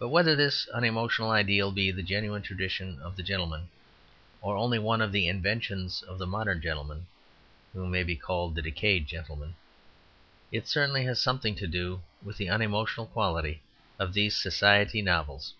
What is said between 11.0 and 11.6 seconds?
has something